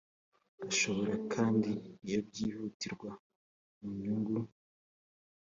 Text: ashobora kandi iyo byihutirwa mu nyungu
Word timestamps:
ashobora 0.69 1.13
kandi 1.33 1.71
iyo 2.05 2.19
byihutirwa 2.27 3.09
mu 3.79 3.89
nyungu 4.01 4.37